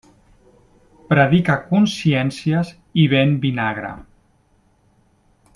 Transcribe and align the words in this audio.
Predica 1.11 1.57
consciències 1.67 2.73
i 3.05 3.07
ven 3.15 3.39
vinagre. 3.47 3.95